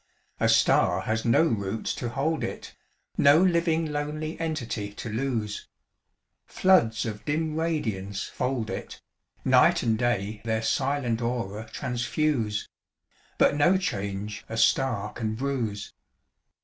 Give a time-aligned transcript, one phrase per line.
[0.39, 2.73] A star has do roots to hold it,
[3.19, 5.67] No living lonely entity to lose.
[6.47, 8.99] Floods of dim radiance fold it;
[9.45, 12.67] Night and day their silent aura transfuse,
[13.37, 15.93] But no change a star oan bruise.